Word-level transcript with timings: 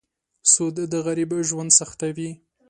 سود 0.53 0.75
د 0.91 0.93
غریب 1.05 1.31
ژوند 1.47 1.71
سختوي. 1.79 2.29